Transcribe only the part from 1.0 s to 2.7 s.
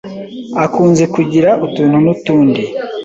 kugira utuntu n’utundi